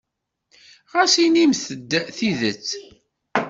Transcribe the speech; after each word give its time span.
Ɣas 0.93 1.13
inimt-d 1.23 1.91
tidet. 2.17 2.67